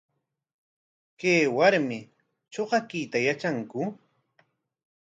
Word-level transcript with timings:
¿Chay 1.19 1.43
warmi 1.57 1.99
shuqakuyta 2.53 3.17
yatranku? 3.27 3.81